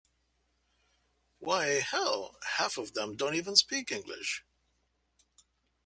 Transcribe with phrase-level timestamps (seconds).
[1.37, 4.43] Why, hell, half of them don't even speak English.